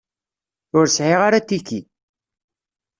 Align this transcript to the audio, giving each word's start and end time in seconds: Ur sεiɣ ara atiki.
Ur 0.77 0.85
sεiɣ 0.95 1.19
ara 1.27 1.37
atiki. 1.43 1.79